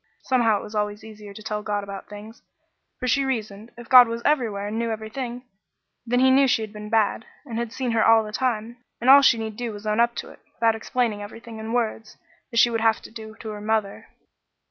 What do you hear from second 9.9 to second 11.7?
own up to it, without explaining everything